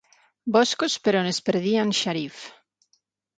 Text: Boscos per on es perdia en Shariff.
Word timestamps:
Boscos 0.53 0.95
per 1.07 1.13
on 1.19 1.29
es 1.33 1.41
perdia 1.51 1.85
en 1.89 1.93
Shariff. 1.99 2.41